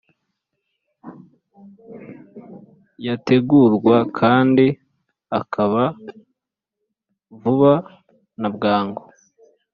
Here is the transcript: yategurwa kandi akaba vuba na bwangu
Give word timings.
yategurwa 3.05 3.97
kandi 4.19 4.65
akaba 5.39 5.83
vuba 7.39 7.73
na 8.41 8.49
bwangu 8.55 9.03